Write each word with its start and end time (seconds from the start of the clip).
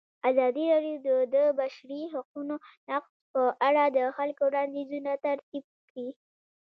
ازادي 0.29 0.63
راډیو 0.71 0.97
د 1.05 1.09
د 1.33 1.35
بشري 1.59 2.01
حقونو 2.13 2.55
نقض 2.89 3.11
په 3.33 3.41
اړه 3.67 3.83
د 3.97 3.99
خلکو 4.17 4.41
وړاندیزونه 4.49 5.11
ترتیب 5.25 5.65
کړي. 5.87 6.07